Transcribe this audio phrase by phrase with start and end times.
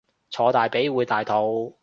[0.31, 1.77] 坐大髀會大肚